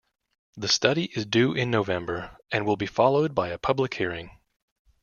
[0.57, 4.31] The study is due in November, and will be followed by a public hearing.